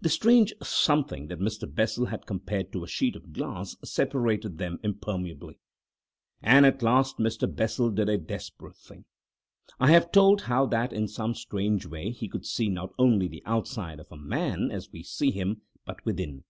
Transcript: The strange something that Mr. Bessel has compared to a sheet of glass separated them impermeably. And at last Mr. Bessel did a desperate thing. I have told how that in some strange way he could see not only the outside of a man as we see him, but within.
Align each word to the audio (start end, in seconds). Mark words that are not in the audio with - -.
The 0.00 0.08
strange 0.08 0.54
something 0.62 1.26
that 1.28 1.38
Mr. 1.38 1.70
Bessel 1.70 2.06
has 2.06 2.20
compared 2.24 2.72
to 2.72 2.82
a 2.82 2.88
sheet 2.88 3.14
of 3.14 3.34
glass 3.34 3.76
separated 3.84 4.56
them 4.56 4.78
impermeably. 4.82 5.58
And 6.40 6.64
at 6.64 6.80
last 6.82 7.18
Mr. 7.18 7.54
Bessel 7.54 7.90
did 7.90 8.08
a 8.08 8.16
desperate 8.16 8.76
thing. 8.78 9.04
I 9.78 9.90
have 9.90 10.10
told 10.10 10.40
how 10.40 10.64
that 10.68 10.94
in 10.94 11.08
some 11.08 11.34
strange 11.34 11.84
way 11.84 12.10
he 12.10 12.26
could 12.26 12.46
see 12.46 12.70
not 12.70 12.94
only 12.98 13.28
the 13.28 13.42
outside 13.44 14.00
of 14.00 14.10
a 14.10 14.16
man 14.16 14.70
as 14.72 14.90
we 14.92 15.02
see 15.02 15.30
him, 15.30 15.60
but 15.84 16.02
within. 16.06 16.44